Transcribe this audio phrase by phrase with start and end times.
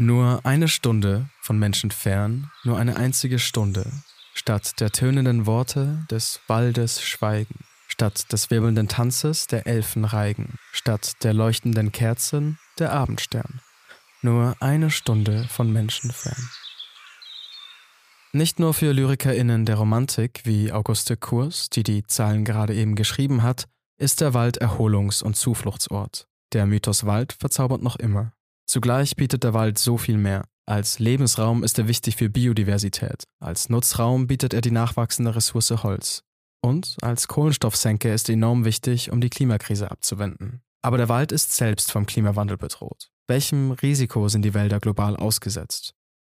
[0.00, 3.84] Nur eine Stunde von Menschen fern, nur eine einzige Stunde,
[4.32, 11.22] statt der tönenden Worte des Waldes Schweigen, statt des wirbelnden Tanzes der Elfen Reigen, statt
[11.22, 13.60] der leuchtenden Kerzen der Abendstern.
[14.22, 16.48] Nur eine Stunde von Menschen fern.
[18.32, 23.42] Nicht nur für LyrikerInnen der Romantik wie Auguste Kurs, die die Zahlen gerade eben geschrieben
[23.42, 26.26] hat, ist der Wald Erholungs- und Zufluchtsort.
[26.54, 28.32] Der Mythos Wald verzaubert noch immer.
[28.70, 30.44] Zugleich bietet der Wald so viel mehr.
[30.64, 33.24] Als Lebensraum ist er wichtig für Biodiversität.
[33.40, 36.22] Als Nutzraum bietet er die nachwachsende Ressource Holz.
[36.62, 40.62] Und als Kohlenstoffsenke ist er enorm wichtig, um die Klimakrise abzuwenden.
[40.82, 43.10] Aber der Wald ist selbst vom Klimawandel bedroht.
[43.26, 45.94] Welchem Risiko sind die Wälder global ausgesetzt?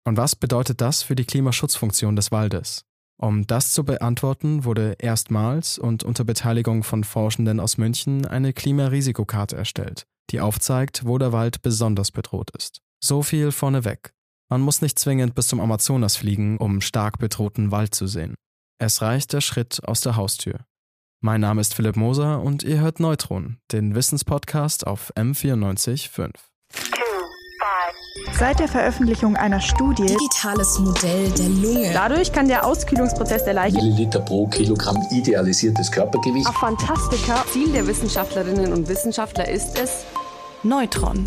[0.04, 2.84] Und was bedeutet das für die Klimaschutzfunktion des Waldes?
[3.20, 9.56] Um das zu beantworten, wurde erstmals und unter Beteiligung von Forschenden aus München eine Klimarisikokarte
[9.56, 12.80] erstellt, die aufzeigt, wo der Wald besonders bedroht ist.
[13.02, 14.12] So viel vorneweg.
[14.48, 18.34] Man muss nicht zwingend bis zum Amazonas fliegen, um stark bedrohten Wald zu sehen.
[18.78, 20.60] Es reicht der Schritt aus der Haustür.
[21.22, 26.34] Mein Name ist Philipp Moser und ihr hört Neutron, den Wissenspodcast auf M945.
[28.38, 31.90] Seit der Veröffentlichung einer Studie Digitales Modell der Lunge.
[31.92, 36.48] Dadurch kann der Auskühlungsprozess der Leiche Milliliter pro Kilogramm idealisiertes Körpergewicht.
[36.48, 40.04] auf Fantastika Ziel der Wissenschaftlerinnen und Wissenschaftler ist es,
[40.62, 41.26] Neutron.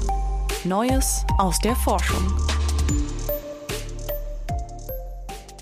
[0.63, 2.21] Neues aus der Forschung.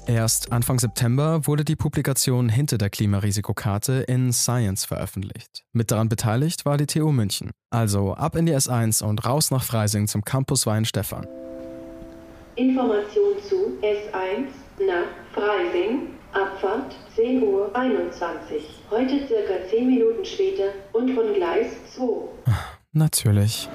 [0.05, 5.63] Erst Anfang September wurde die Publikation hinter der Klimarisikokarte in Science veröffentlicht.
[5.71, 7.51] Mit daran beteiligt war die TU München.
[7.69, 11.25] Also ab in die S1 und raus nach Freising zum Campus Weinstefan.
[12.57, 14.47] Information zu S1
[14.85, 17.71] nach Freising, Abfahrt 10.21 Uhr.
[18.89, 22.51] Heute circa 10 Minuten später und von Gleis 2.
[22.93, 23.69] Natürlich.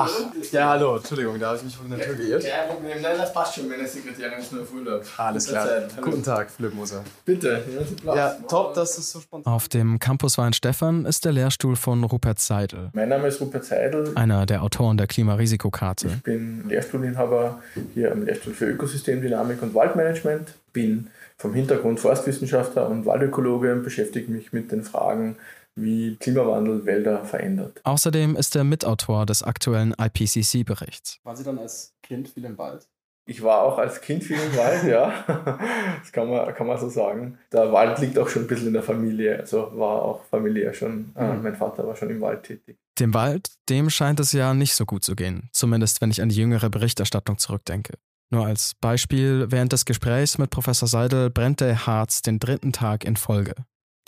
[0.00, 0.10] Ach,
[0.52, 2.44] ja, hallo, Entschuldigung, da habe ich mich von der Tür geirrt.
[2.44, 5.02] Kein Problem, nein, das passt schon, meine Sekretärin ist nur auf Urlaub.
[5.16, 5.66] Alles klar.
[6.00, 7.02] Guten Tag, Philipp Moser.
[7.24, 7.64] Bitte,
[8.04, 12.38] ja, top, dass es so spontan Auf dem Campus Weinstefan ist der Lehrstuhl von Rupert
[12.38, 14.12] Seidel, Mein Name ist Rupert Seidel.
[14.14, 16.08] einer der Autoren der Klimarisikokarte.
[16.08, 17.60] Ich bin Lehrstuhlinhaber
[17.94, 20.54] hier am Lehrstuhl für Ökosystemdynamik und Waldmanagement.
[20.72, 25.36] Bin vom Hintergrund Forstwissenschaftler und Waldökologe und beschäftige mich mit den Fragen,
[25.80, 27.80] wie Klimawandel Wälder verändert.
[27.84, 31.18] Außerdem ist er Mitautor des aktuellen IPCC-Berichts.
[31.24, 32.88] Waren Sie dann als Kind viel im Wald?
[33.26, 35.12] Ich war auch als Kind viel im Wald, ja.
[36.00, 37.38] Das kann man, kann man so sagen.
[37.52, 39.38] Der Wald liegt auch schon ein bisschen in der Familie.
[39.40, 41.12] Also war auch familiär schon.
[41.14, 41.42] Äh, Mhm.
[41.42, 42.78] mein Vater war schon im Wald tätig.
[42.98, 46.30] Dem Wald, dem scheint es ja nicht so gut zu gehen, zumindest wenn ich an
[46.30, 47.94] die jüngere Berichterstattung zurückdenke.
[48.30, 53.04] Nur als Beispiel, während des Gesprächs mit Professor Seidel brennt der Harz den dritten Tag
[53.04, 53.54] in Folge.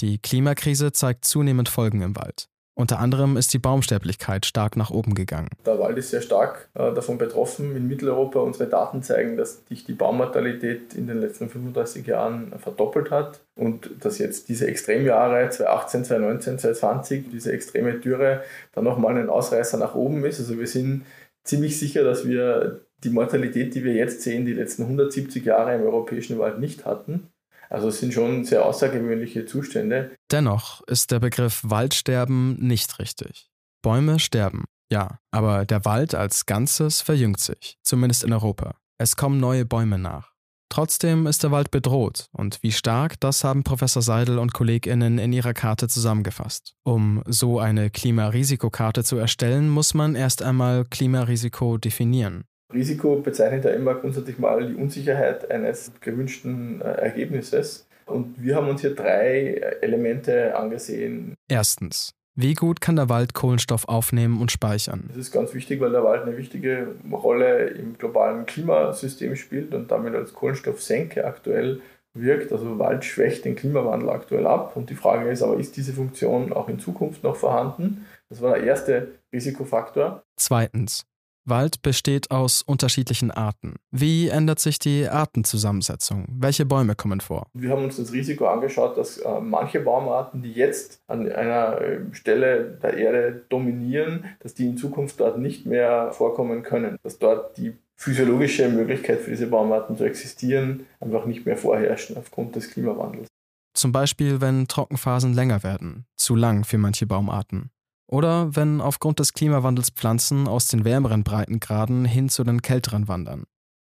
[0.00, 2.48] Die Klimakrise zeigt zunehmend Folgen im Wald.
[2.74, 5.50] Unter anderem ist die Baumsterblichkeit stark nach oben gegangen.
[5.66, 7.76] Der Wald ist sehr stark äh, davon betroffen.
[7.76, 13.10] In Mitteleuropa unsere Daten zeigen, dass sich die Baumortalität in den letzten 35 Jahren verdoppelt
[13.10, 19.28] hat und dass jetzt diese Extremjahre 2018, 2019, 2020, diese extreme Dürre dann nochmal ein
[19.28, 20.40] Ausreißer nach oben ist.
[20.40, 21.04] Also wir sind
[21.44, 25.82] ziemlich sicher, dass wir die Mortalität, die wir jetzt sehen, die letzten 170 Jahre im
[25.82, 27.28] europäischen Wald nicht hatten.
[27.70, 30.10] Also es sind schon sehr außergewöhnliche Zustände.
[30.30, 33.48] Dennoch ist der Begriff Waldsterben nicht richtig.
[33.82, 38.74] Bäume sterben, ja, aber der Wald als Ganzes verjüngt sich, zumindest in Europa.
[38.98, 40.32] Es kommen neue Bäume nach.
[40.68, 45.32] Trotzdem ist der Wald bedroht und wie stark, das haben Professor Seidel und KollegInnen in
[45.32, 46.74] ihrer Karte zusammengefasst.
[46.84, 52.44] Um so eine Klimarisikokarte zu erstellen, muss man erst einmal Klimarisiko definieren.
[52.72, 57.86] Risiko bezeichnet ja immer grundsätzlich mal die Unsicherheit eines gewünschten äh, Ergebnisses.
[58.06, 61.34] Und wir haben uns hier drei äh, Elemente angesehen.
[61.48, 62.12] Erstens.
[62.36, 65.04] Wie gut kann der Wald Kohlenstoff aufnehmen und speichern?
[65.08, 69.90] Das ist ganz wichtig, weil der Wald eine wichtige Rolle im globalen Klimasystem spielt und
[69.90, 71.80] damit als Kohlenstoffsenke aktuell
[72.14, 72.52] wirkt.
[72.52, 74.76] Also Wald schwächt den Klimawandel aktuell ab.
[74.76, 78.06] Und die Frage ist aber, ist diese Funktion auch in Zukunft noch vorhanden?
[78.28, 80.22] Das war der erste Risikofaktor.
[80.36, 81.04] Zweitens.
[81.50, 83.74] Wald besteht aus unterschiedlichen Arten.
[83.90, 86.26] Wie ändert sich die Artenzusammensetzung?
[86.30, 87.48] Welche Bäume kommen vor?
[87.52, 92.00] Wir haben uns das Risiko angeschaut, dass äh, manche Baumarten, die jetzt an einer äh,
[92.12, 96.96] Stelle der Erde dominieren, dass die in Zukunft dort nicht mehr vorkommen können.
[97.02, 102.56] Dass dort die physiologische Möglichkeit für diese Baumarten zu existieren einfach nicht mehr vorherrschen aufgrund
[102.56, 103.28] des Klimawandels.
[103.74, 107.70] Zum Beispiel, wenn Trockenphasen länger werden, zu lang für manche Baumarten.
[108.10, 113.44] Oder wenn aufgrund des Klimawandels Pflanzen aus den wärmeren Breitengraden hin zu den kälteren wandern.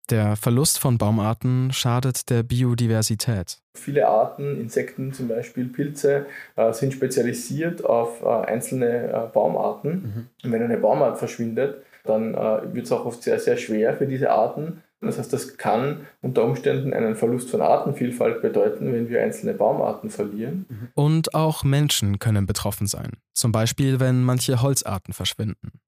[0.09, 3.57] Der Verlust von Baumarten schadet der Biodiversität.
[3.75, 6.25] Viele Arten, Insekten zum Beispiel, Pilze,
[6.55, 9.91] äh, sind spezialisiert auf äh, einzelne äh, Baumarten.
[9.91, 10.27] Mhm.
[10.43, 14.29] Und wenn eine Baumart verschwindet, dann wird es auch oft sehr, sehr schwer für diese
[14.29, 14.83] Arten.
[15.01, 20.09] Das heißt, das kann unter Umständen einen Verlust von Artenvielfalt bedeuten, wenn wir einzelne Baumarten
[20.09, 20.65] verlieren.
[20.67, 20.87] Mhm.
[20.95, 23.11] Und auch Menschen können betroffen sein.
[23.33, 25.79] Zum Beispiel, wenn manche Holzarten verschwinden.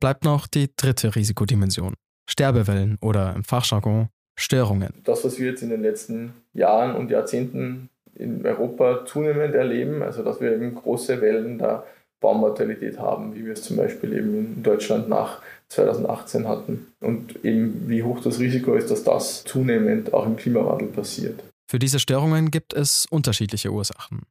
[0.00, 1.94] Bleibt noch die dritte Risikodimension.
[2.28, 4.08] Sterbewellen oder im Fachjargon
[4.38, 4.92] Störungen.
[5.04, 10.22] Das, was wir jetzt in den letzten Jahren und Jahrzehnten in Europa zunehmend erleben, also
[10.22, 11.84] dass wir eben große Wellen der
[12.20, 16.86] Baumortalität haben, wie wir es zum Beispiel eben in Deutschland nach 2018 hatten.
[17.00, 21.42] Und eben wie hoch das Risiko ist, dass das zunehmend auch im Klimawandel passiert.
[21.68, 24.22] Für diese Störungen gibt es unterschiedliche Ursachen.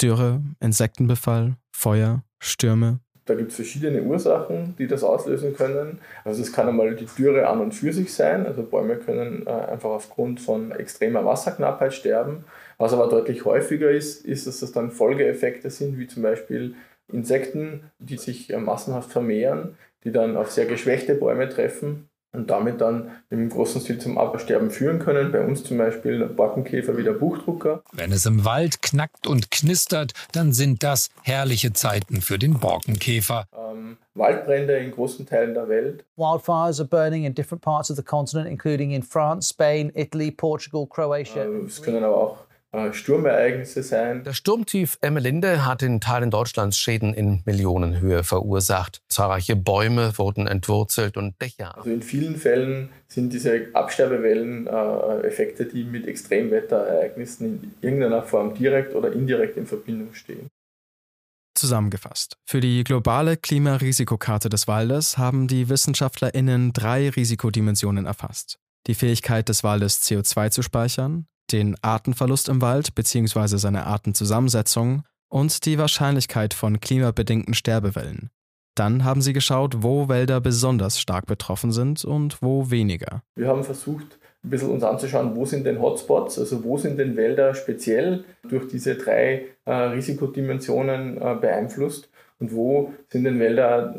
[0.00, 5.98] Dürre, Insektenbefall, Feuer, Stürme, da gibt es verschiedene Ursachen, die das auslösen können.
[6.24, 8.46] Also es kann einmal die Dürre an und für sich sein.
[8.46, 12.44] Also Bäume können äh, einfach aufgrund von extremer Wasserknappheit sterben.
[12.76, 16.74] Was aber deutlich häufiger ist, ist, dass das dann Folgeeffekte sind, wie zum Beispiel
[17.10, 22.80] Insekten, die sich äh, massenhaft vermehren, die dann auf sehr geschwächte Bäume treffen und damit
[22.80, 25.32] dann im großen Stil zum Absterben führen können.
[25.32, 27.82] Bei uns zum Beispiel Borkenkäfer wie der Buchdrucker.
[27.92, 33.46] Wenn es im Wald knackt und knistert, dann sind das herrliche Zeiten für den Borkenkäfer.
[33.56, 36.04] Ähm, Waldbrände in großen Teilen der Welt.
[36.16, 40.86] Wildfires are burning in different parts of the continent, including in France, Spain, Italy, Portugal,
[40.86, 41.44] Croatia.
[41.44, 42.38] Äh, es können aber auch
[42.92, 44.24] Sturmereignisse sein.
[44.24, 49.00] Der Sturmtief Emmelinde hat in Teilen Deutschlands Schäden in Millionenhöhe verursacht.
[49.08, 51.76] Zahlreiche Bäume wurden entwurzelt und Dächer.
[51.76, 58.54] Also in vielen Fällen sind diese Absterbewellen äh, Effekte, die mit Extremwetterereignissen in irgendeiner Form
[58.54, 60.48] direkt oder indirekt in Verbindung stehen.
[61.54, 62.36] Zusammengefasst.
[62.44, 68.58] Für die globale Klimarisikokarte des Waldes haben die WissenschaftlerInnen drei Risikodimensionen erfasst.
[68.88, 73.56] Die Fähigkeit des Waldes CO2 zu speichern, den Artenverlust im Wald bzw.
[73.56, 78.30] seine Artenzusammensetzung und die Wahrscheinlichkeit von klimabedingten Sterbewellen.
[78.74, 83.22] Dann haben sie geschaut, wo Wälder besonders stark betroffen sind und wo weniger.
[83.36, 87.16] Wir haben versucht, ein bisschen uns anzuschauen, wo sind denn Hotspots, also wo sind denn
[87.16, 93.94] Wälder speziell durch diese drei äh, Risikodimensionen äh, beeinflusst und wo sind denn Wälder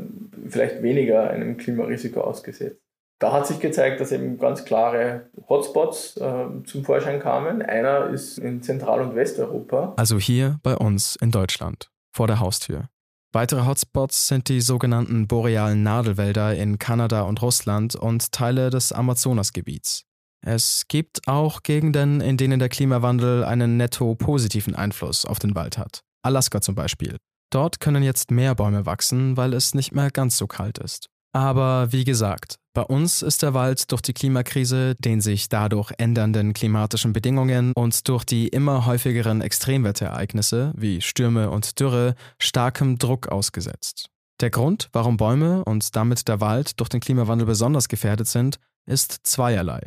[0.48, 2.85] vielleicht weniger einem Klimarisiko ausgesetzt.
[3.20, 7.62] Da hat sich gezeigt, dass eben ganz klare Hotspots äh, zum Vorschein kamen.
[7.62, 9.94] Einer ist in Zentral- und Westeuropa.
[9.98, 12.90] Also hier bei uns in Deutschland, vor der Haustür.
[13.32, 20.06] Weitere Hotspots sind die sogenannten borealen Nadelwälder in Kanada und Russland und Teile des Amazonasgebiets.
[20.46, 25.78] Es gibt auch Gegenden, in denen der Klimawandel einen netto positiven Einfluss auf den Wald
[25.78, 26.02] hat.
[26.22, 27.18] Alaska zum Beispiel.
[27.50, 31.10] Dort können jetzt mehr Bäume wachsen, weil es nicht mehr ganz so kalt ist.
[31.36, 36.54] Aber wie gesagt, bei uns ist der Wald durch die Klimakrise, den sich dadurch ändernden
[36.54, 44.08] klimatischen Bedingungen und durch die immer häufigeren Extremwetterereignisse wie Stürme und Dürre starkem Druck ausgesetzt.
[44.40, 49.20] Der Grund, warum Bäume und damit der Wald durch den Klimawandel besonders gefährdet sind, ist
[49.24, 49.82] zweierlei.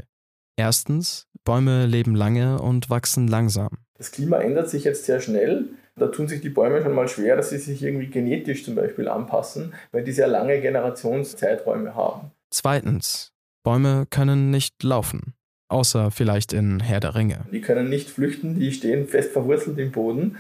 [0.59, 3.71] Erstens, Bäume leben lange und wachsen langsam.
[3.95, 7.37] Das Klima ändert sich jetzt sehr schnell da tun sich die Bäume schon mal schwer,
[7.37, 12.31] dass sie sich irgendwie genetisch zum Beispiel anpassen, weil die sehr lange Generationszeiträume haben.
[12.51, 15.35] Zweitens, Bäume können nicht laufen,
[15.69, 17.41] außer vielleicht in Herr der Ringe.
[17.53, 20.39] Die können nicht flüchten, die stehen fest verwurzelt im Boden.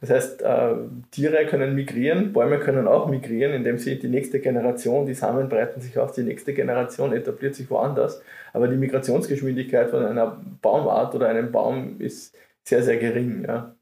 [0.00, 0.74] Das heißt, äh,
[1.10, 5.80] Tiere können migrieren, Bäume können auch migrieren, indem sie die nächste Generation, die Samen breiten
[5.80, 8.22] sich aus, die nächste Generation etabliert sich woanders.
[8.52, 13.44] Aber die Migrationsgeschwindigkeit von einer Baumart oder einem Baum ist sehr, sehr gering.
[13.46, 13.74] Ja.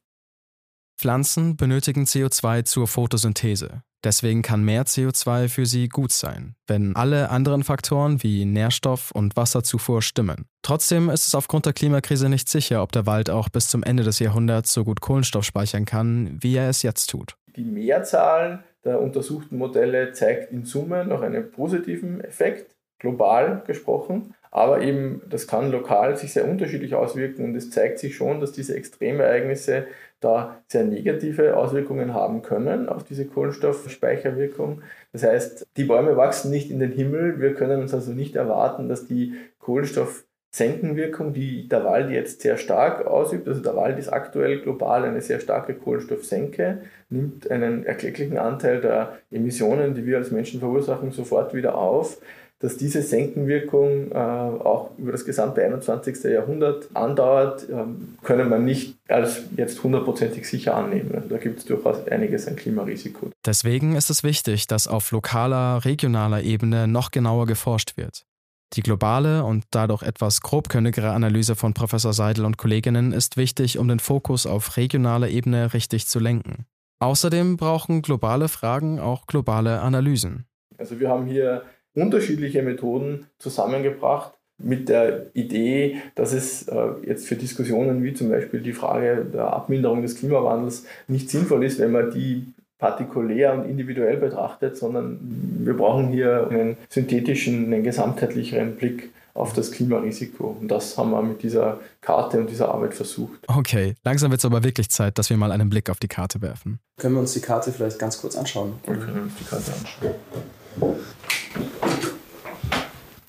[1.01, 3.83] Pflanzen benötigen CO2 zur Photosynthese.
[4.05, 9.35] Deswegen kann mehr CO2 für sie gut sein, wenn alle anderen Faktoren wie Nährstoff- und
[9.35, 10.45] Wasserzufuhr stimmen.
[10.61, 14.03] Trotzdem ist es aufgrund der Klimakrise nicht sicher, ob der Wald auch bis zum Ende
[14.03, 17.35] des Jahrhunderts so gut Kohlenstoff speichern kann, wie er es jetzt tut.
[17.57, 24.35] Die Mehrzahl der untersuchten Modelle zeigt in Summe noch einen positiven Effekt, global gesprochen.
[24.53, 28.53] Aber eben, das kann lokal sich sehr unterschiedlich auswirken und es zeigt sich schon, dass
[28.53, 29.87] diese Extremereignisse
[30.21, 34.83] da sehr negative Auswirkungen haben können auf diese Kohlenstoffspeicherwirkung.
[35.13, 37.41] Das heißt, die Bäume wachsen nicht in den Himmel.
[37.41, 43.07] Wir können uns also nicht erwarten, dass die Kohlenstoffsenkenwirkung, die der Wald jetzt sehr stark
[43.07, 48.81] ausübt, also der Wald ist aktuell global eine sehr starke Kohlenstoffsenke, nimmt einen erklecklichen Anteil
[48.81, 52.21] der Emissionen, die wir als Menschen verursachen, sofort wieder auf
[52.61, 56.25] dass diese Senkenwirkung äh, auch über das gesamte 21.
[56.25, 61.11] Jahrhundert andauert, ähm, können wir nicht als jetzt hundertprozentig sicher annehmen.
[61.15, 63.31] Also da gibt es durchaus einiges an Klimarisiko.
[63.47, 68.27] Deswegen ist es wichtig, dass auf lokaler, regionaler Ebene noch genauer geforscht wird.
[68.75, 73.89] Die globale und dadurch etwas grobkönigere Analyse von Professor Seidel und Kolleginnen ist wichtig, um
[73.89, 76.67] den Fokus auf regionaler Ebene richtig zu lenken.
[77.01, 80.45] Außerdem brauchen globale Fragen auch globale Analysen.
[80.77, 81.63] Also wir haben hier
[81.95, 84.33] unterschiedliche Methoden zusammengebracht
[84.63, 89.53] mit der Idee, dass es äh, jetzt für Diskussionen wie zum Beispiel die Frage der
[89.53, 95.19] Abminderung des Klimawandels nicht sinnvoll ist, wenn man die partikulär und individuell betrachtet, sondern
[95.61, 100.57] wir brauchen hier einen synthetischen, einen gesamtheitlicheren Blick auf das Klimarisiko.
[100.61, 103.41] Und das haben wir mit dieser Karte und dieser Arbeit versucht.
[103.49, 106.41] Okay, langsam wird es aber wirklich Zeit, dass wir mal einen Blick auf die Karte
[106.43, 106.81] werfen.
[106.99, 108.75] Können wir uns die Karte vielleicht ganz kurz anschauen?
[108.87, 110.15] Wir können uns die Karte anschauen.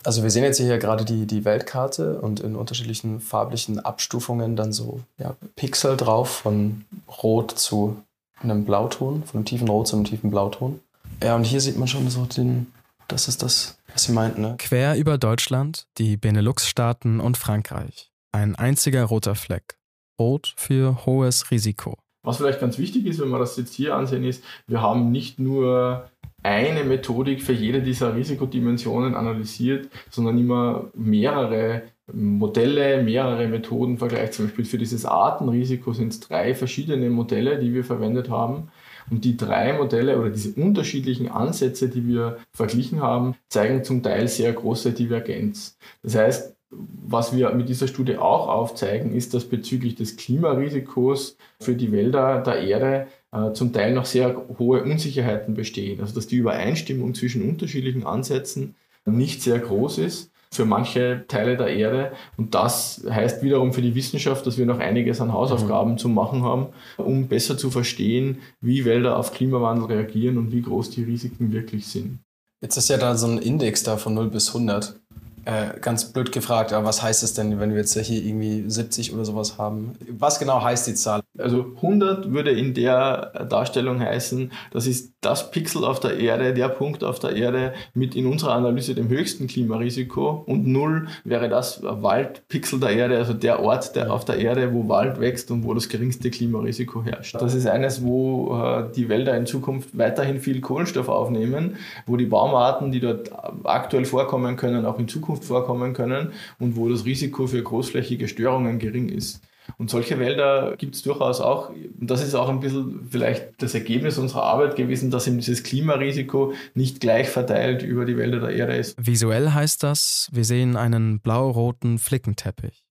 [0.04, 4.74] Also wir sehen jetzt hier gerade die, die Weltkarte und in unterschiedlichen farblichen Abstufungen dann
[4.74, 6.86] so ja, Pixel drauf, von
[7.22, 8.02] Rot zu
[8.42, 10.80] einem Blauton, von einem tiefen Rot zu einem tiefen Blauton.
[11.24, 12.74] Ja, und hier sieht man schon so den,
[13.08, 14.56] das ist das, was Sie meinten, ne?
[14.58, 18.12] Quer über Deutschland, die Benelux-Staaten und Frankreich.
[18.32, 19.78] Ein einziger roter Fleck.
[20.20, 21.98] Rot für hohes Risiko.
[22.24, 25.40] Was vielleicht ganz wichtig ist, wenn wir das jetzt hier ansehen, ist, wir haben nicht
[25.40, 26.10] nur
[26.44, 34.34] eine Methodik für jede dieser Risikodimensionen analysiert, sondern immer mehrere Modelle, mehrere Methoden vergleicht.
[34.34, 38.70] Zum Beispiel für dieses Artenrisiko sind es drei verschiedene Modelle, die wir verwendet haben.
[39.10, 44.28] Und die drei Modelle oder diese unterschiedlichen Ansätze, die wir verglichen haben, zeigen zum Teil
[44.28, 45.78] sehr große Divergenz.
[46.04, 51.76] Das heißt, was wir mit dieser Studie auch aufzeigen, ist, dass bezüglich des Klimarisikos für
[51.76, 56.02] die Wälder der Erde äh, zum Teil noch sehr hohe Unsicherheiten bestehen.
[56.02, 61.68] Also dass die Übereinstimmung zwischen unterschiedlichen Ansätzen nicht sehr groß ist für manche Teile der
[61.68, 62.12] Erde.
[62.38, 65.98] Und das heißt wiederum für die Wissenschaft, dass wir noch einiges an Hausaufgaben mhm.
[65.98, 70.90] zu machen haben, um besser zu verstehen, wie Wälder auf Klimawandel reagieren und wie groß
[70.90, 72.20] die Risiken wirklich sind.
[72.62, 75.01] Jetzt ist ja da so ein Index da von 0 bis 100.
[75.46, 79.14] Äh, ganz blöd gefragt, aber was heißt es denn, wenn wir jetzt hier irgendwie 70
[79.14, 79.94] oder sowas haben?
[80.10, 81.22] Was genau heißt die Zahl?
[81.38, 86.70] Also 100 würde in der Darstellung heißen, das ist das Pixel auf der Erde, der
[86.70, 91.82] Punkt auf der Erde mit in unserer Analyse dem höchsten Klimarisiko und 0 wäre das
[91.84, 95.74] Waldpixel der Erde, also der Ort der auf der Erde, wo Wald wächst und wo
[95.74, 97.36] das geringste Klimarisiko herrscht.
[97.40, 102.26] Das ist eines, wo äh, die Wälder in Zukunft weiterhin viel Kohlenstoff aufnehmen, wo die
[102.26, 103.32] Baumarten, die dort
[103.64, 108.28] aktuell vorkommen können, auch in Zukunft Zukunft vorkommen können und wo das Risiko für großflächige
[108.28, 109.42] Störungen gering ist.
[109.78, 111.70] Und solche Wälder gibt es durchaus auch.
[111.70, 115.64] Und das ist auch ein bisschen vielleicht das Ergebnis unserer Arbeit gewesen, dass eben dieses
[115.64, 118.96] Klimarisiko nicht gleich verteilt über die Wälder der Erde ist.
[119.00, 122.84] Visuell heißt das, wir sehen einen blau-roten Flickenteppich.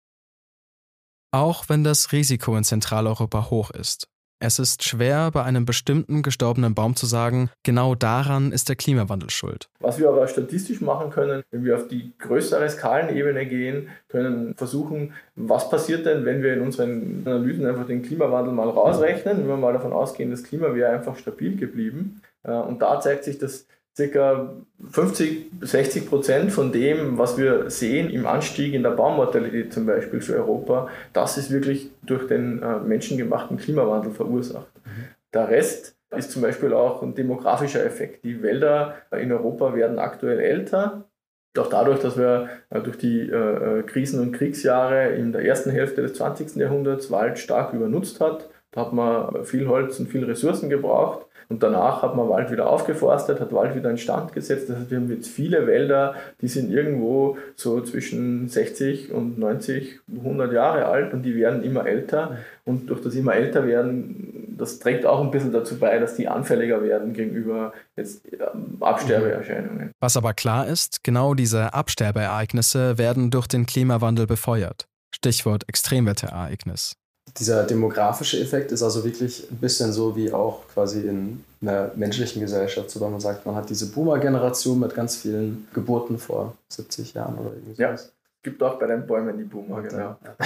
[1.33, 4.09] Auch wenn das Risiko in Zentraleuropa hoch ist,
[4.41, 9.31] es ist schwer, bei einem bestimmten gestorbenen Baum zu sagen, genau daran ist der Klimawandel
[9.31, 9.69] schuld.
[9.81, 15.13] Was wir aber statistisch machen können, wenn wir auf die größere Skalenebene gehen, können versuchen,
[15.35, 19.57] was passiert denn, wenn wir in unseren Analysen einfach den Klimawandel mal rausrechnen, wenn wir
[19.57, 22.21] mal davon ausgehen, das Klima wäre einfach stabil geblieben.
[22.45, 23.67] Äh, und da zeigt sich, dass
[23.99, 24.55] circa
[24.93, 30.21] 50, 60 Prozent von dem, was wir sehen im Anstieg in der Baumortalität zum Beispiel
[30.21, 34.71] für Europa, das ist wirklich durch den äh, menschengemachten Klimawandel verursacht.
[34.85, 35.09] Mhm.
[35.35, 38.25] Der Rest ist zum Beispiel auch ein demografischer Effekt.
[38.25, 41.09] Die Wälder in Europa werden aktuell älter.
[41.55, 46.03] Doch dadurch, dass wir äh, durch die äh, Krisen- und Kriegsjahre in der ersten Hälfte
[46.03, 46.55] des 20.
[46.55, 51.63] Jahrhunderts Wald stark übernutzt hat, da hat man viel Holz und viel Ressourcen gebraucht und
[51.63, 54.69] danach hat man Wald wieder aufgeforstet, hat Wald wieder in Stand gesetzt.
[54.69, 60.53] Heißt, wir haben jetzt viele Wälder, die sind irgendwo so zwischen 60 und 90, 100
[60.53, 62.37] Jahre alt und die werden immer älter.
[62.67, 66.29] Und durch das immer älter werden, das trägt auch ein bisschen dazu bei, dass die
[66.29, 69.93] anfälliger werden gegenüber jetzt ähm, Absterbeerscheinungen.
[70.01, 74.87] Was aber klar ist, genau diese Absterbeereignisse werden durch den Klimawandel befeuert.
[75.15, 76.93] Stichwort Extremwetterereignis.
[77.39, 82.41] Dieser demografische Effekt ist also wirklich ein bisschen so wie auch quasi in einer menschlichen
[82.41, 87.15] Gesellschaft, so wenn man sagt, man hat diese Boomer-Generation mit ganz vielen Geburten vor 70
[87.15, 88.05] Jahren oder irgendwie sowas.
[88.05, 88.11] Ja.
[88.43, 90.17] Gibt auch bei den Bäumen die Boomer, genau.
[90.25, 90.37] Ja,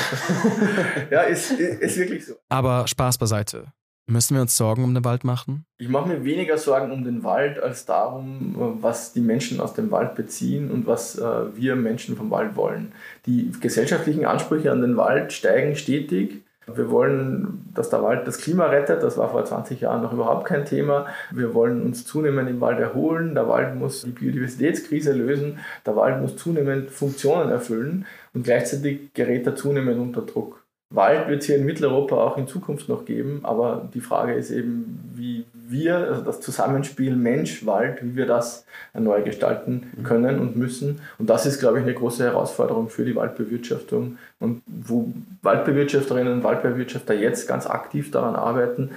[1.10, 2.34] ja ist, ist wirklich so.
[2.48, 3.66] Aber Spaß beiseite.
[4.06, 5.64] Müssen wir uns Sorgen um den Wald machen?
[5.78, 9.90] Ich mache mir weniger Sorgen um den Wald als darum, was die Menschen aus dem
[9.92, 12.92] Wald beziehen und was äh, wir Menschen vom Wald wollen.
[13.26, 16.41] Die gesellschaftlichen Ansprüche an den Wald steigen stetig.
[16.66, 19.02] Wir wollen, dass der Wald das Klima rettet.
[19.02, 21.06] Das war vor 20 Jahren noch überhaupt kein Thema.
[21.30, 23.34] Wir wollen uns zunehmend im Wald erholen.
[23.34, 25.58] Der Wald muss die Biodiversitätskrise lösen.
[25.84, 28.06] Der Wald muss zunehmend Funktionen erfüllen.
[28.32, 30.62] Und gleichzeitig gerät er zunehmend unter Druck.
[30.94, 34.50] Wald wird es hier in Mitteleuropa auch in Zukunft noch geben, aber die Frage ist
[34.50, 38.64] eben, wie wir, also das Zusammenspiel Mensch-Wald, wie wir das
[38.94, 41.00] neu gestalten können und müssen.
[41.18, 46.44] Und das ist, glaube ich, eine große Herausforderung für die Waldbewirtschaftung und wo Waldbewirtschafterinnen und
[46.44, 48.90] Waldbewirtschafter jetzt ganz aktiv daran arbeiten,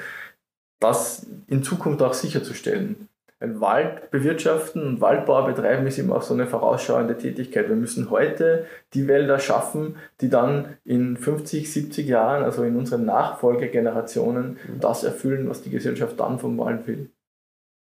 [0.79, 3.07] das in Zukunft auch sicherzustellen.
[3.45, 7.69] Ein Wald bewirtschaften und Waldbau betreiben ist immer auch so eine vorausschauende Tätigkeit.
[7.69, 13.05] Wir müssen heute die Wälder schaffen, die dann in 50, 70 Jahren, also in unseren
[13.05, 17.11] Nachfolgegenerationen, das erfüllen, was die Gesellschaft dann vom Wald will.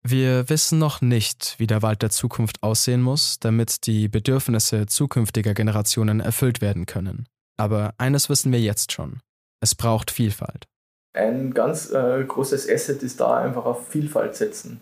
[0.04, 5.54] Wir wissen noch nicht, wie der Wald der Zukunft aussehen muss, damit die Bedürfnisse zukünftiger
[5.54, 7.28] Generationen erfüllt werden können.
[7.56, 9.22] Aber eines wissen wir jetzt schon.
[9.62, 10.68] Es braucht Vielfalt.
[11.16, 14.82] Ein ganz äh, großes Asset ist da einfach auf Vielfalt setzen.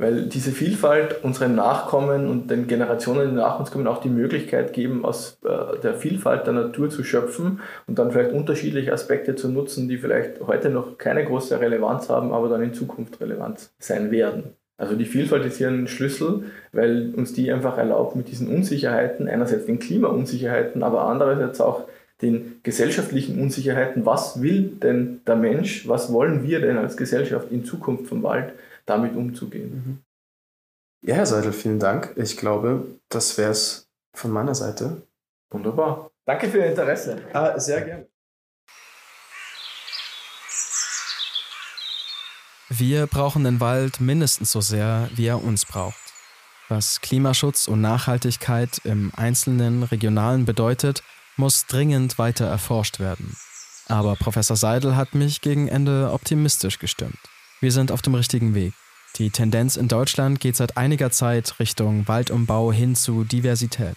[0.00, 4.72] Weil diese Vielfalt unseren Nachkommen und den Generationen, die nach uns kommen, auch die Möglichkeit
[4.72, 9.48] geben, aus äh, der Vielfalt der Natur zu schöpfen und dann vielleicht unterschiedliche Aspekte zu
[9.48, 14.12] nutzen, die vielleicht heute noch keine große Relevanz haben, aber dann in Zukunft relevant sein
[14.12, 14.54] werden.
[14.76, 19.28] Also die Vielfalt ist hier ein Schlüssel, weil uns die einfach erlaubt, mit diesen Unsicherheiten,
[19.28, 21.88] einerseits den Klimaunsicherheiten, aber andererseits auch
[22.22, 27.64] den gesellschaftlichen Unsicherheiten, was will denn der Mensch, was wollen wir denn als Gesellschaft in
[27.64, 28.52] Zukunft vom Wald,
[28.88, 30.04] damit umzugehen.
[31.02, 32.14] Ja, Herr Seidel, vielen Dank.
[32.16, 35.02] Ich glaube, das wäre es von meiner Seite.
[35.50, 36.10] Wunderbar.
[36.24, 37.22] Danke für Ihr Interesse.
[37.32, 38.06] Ah, sehr gerne.
[42.70, 45.96] Wir brauchen den Wald mindestens so sehr, wie er uns braucht.
[46.68, 51.02] Was Klimaschutz und Nachhaltigkeit im einzelnen Regionalen bedeutet,
[51.36, 53.36] muss dringend weiter erforscht werden.
[53.86, 57.18] Aber Professor Seidel hat mich gegen Ende optimistisch gestimmt.
[57.60, 58.72] Wir sind auf dem richtigen Weg.
[59.16, 63.96] Die Tendenz in Deutschland geht seit einiger Zeit Richtung Waldumbau hin zu Diversität.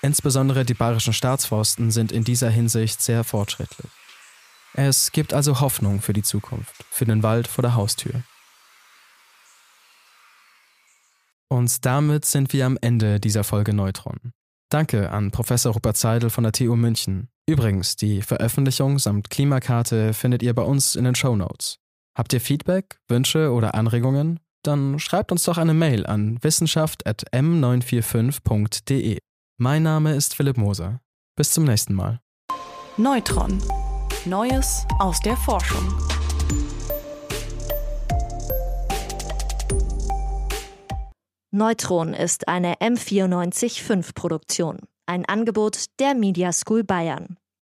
[0.00, 3.90] Insbesondere die bayerischen Staatsforsten sind in dieser Hinsicht sehr fortschrittlich.
[4.72, 8.22] Es gibt also Hoffnung für die Zukunft, für den Wald vor der Haustür.
[11.48, 14.32] Und damit sind wir am Ende dieser Folge Neutron.
[14.70, 17.28] Danke an Professor Rupert Seidel von der TU München.
[17.46, 21.78] Übrigens, die Veröffentlichung samt Klimakarte findet ihr bei uns in den Show Notes.
[22.16, 24.38] Habt ihr Feedback, Wünsche oder Anregungen?
[24.62, 29.18] Dann schreibt uns doch eine Mail an wissenschaft.m945.de.
[29.58, 31.00] Mein Name ist Philipp Moser.
[31.36, 32.20] Bis zum nächsten Mal.
[32.96, 33.60] Neutron.
[34.26, 35.82] Neues aus der Forschung.
[41.50, 47.38] Neutron ist eine M945 Produktion, ein Angebot der Media School Bayern.